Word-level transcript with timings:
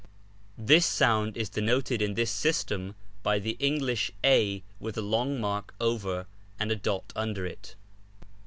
This 0.57 0.87
sound 0.87 1.37
is 1.37 1.47
denoted 1.47 2.01
in 2.01 2.15
this 2.15 2.31
system 2.31 2.95
by 3.21 3.37
the 3.37 3.55
English 3.59 4.11
p 4.23 4.63
with 4.79 4.97
a 4.97 5.01
long 5.03 5.39
mark 5.39 5.75
over 5.79 6.25
and 6.59 6.71
a 6.71 6.75
dot 6.75 7.13
under 7.15 7.45
it. 7.45 7.75